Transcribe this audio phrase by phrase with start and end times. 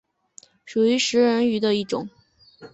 [0.65, 2.09] 属于食人鱼的一种。